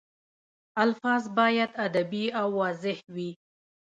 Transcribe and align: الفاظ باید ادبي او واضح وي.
الفاظ 0.83 1.23
باید 1.39 1.69
ادبي 1.85 2.25
او 2.39 2.47
واضح 2.59 2.97
وي. 3.13 3.29